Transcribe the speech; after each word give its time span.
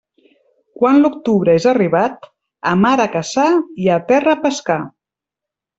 Quan 0.79 0.97
l'octubre 1.03 1.55
és 1.61 1.67
arribat, 1.73 2.27
a 2.73 2.75
mar 2.87 2.97
a 3.07 3.09
caçar 3.19 3.49
i 3.85 3.95
a 3.99 4.03
terra 4.13 4.37
a 4.39 4.45
pescar. 4.49 4.85